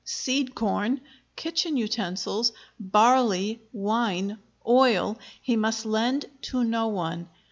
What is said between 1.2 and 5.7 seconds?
kitchen utensils, barley, wine, oil, he